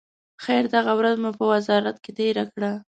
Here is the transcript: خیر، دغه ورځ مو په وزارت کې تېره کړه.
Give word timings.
خیر، 0.43 0.63
دغه 0.75 0.91
ورځ 0.99 1.15
مو 1.23 1.31
په 1.37 1.43
وزارت 1.53 1.97
کې 2.03 2.11
تېره 2.19 2.43
کړه. 2.53 2.71